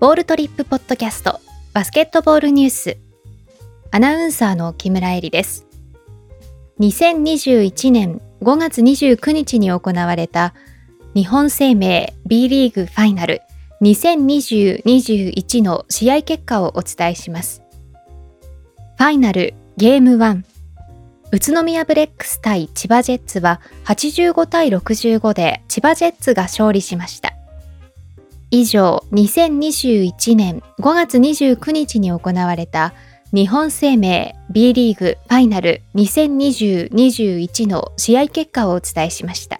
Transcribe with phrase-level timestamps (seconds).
[0.00, 1.40] ボールトリップポッドキャスト
[1.72, 2.98] バスケットボールニュース。
[3.90, 5.66] アナウンサーの木村恵里です。
[6.78, 10.54] 2021年5月29日に行われた
[11.14, 13.42] 日本生命 B リーグファイナル
[13.82, 17.64] 2020-21の試合結果をお伝えします。
[18.98, 20.44] ファイナルゲーム1
[21.32, 27.27] 宇都宮ブレックス対千葉ジェッツは85対65で千葉ジェッツが勝利しました。
[28.50, 32.94] 以上2021年5月29日に行われた
[33.32, 39.57] 日本生命 B リーグファイナル2020-21の試合結果をお伝えしました。